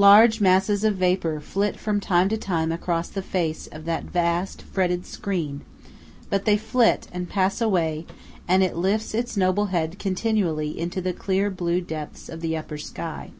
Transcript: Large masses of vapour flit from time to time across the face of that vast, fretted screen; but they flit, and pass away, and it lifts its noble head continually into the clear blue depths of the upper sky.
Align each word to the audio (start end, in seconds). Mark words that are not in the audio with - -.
Large 0.00 0.40
masses 0.40 0.82
of 0.82 0.96
vapour 0.96 1.40
flit 1.40 1.78
from 1.78 2.00
time 2.00 2.30
to 2.30 2.38
time 2.38 2.72
across 2.72 3.10
the 3.10 3.20
face 3.20 3.66
of 3.66 3.84
that 3.84 4.04
vast, 4.04 4.62
fretted 4.62 5.04
screen; 5.04 5.60
but 6.30 6.46
they 6.46 6.56
flit, 6.56 7.06
and 7.12 7.28
pass 7.28 7.60
away, 7.60 8.06
and 8.48 8.62
it 8.62 8.76
lifts 8.76 9.12
its 9.12 9.36
noble 9.36 9.66
head 9.66 9.98
continually 9.98 10.80
into 10.80 11.02
the 11.02 11.12
clear 11.12 11.50
blue 11.50 11.82
depths 11.82 12.30
of 12.30 12.40
the 12.40 12.56
upper 12.56 12.78
sky. 12.78 13.30